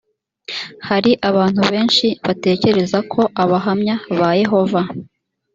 [0.87, 4.81] hari abantu benshi batekereza ko abahamya ba yehova